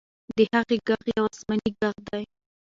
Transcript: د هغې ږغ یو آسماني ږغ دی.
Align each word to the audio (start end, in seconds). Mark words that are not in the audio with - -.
د 0.37 0.39
هغې 0.53 0.77
ږغ 0.87 1.01
یو 1.15 1.25
آسماني 1.33 1.69
ږغ 1.81 1.95
دی. 2.07 2.23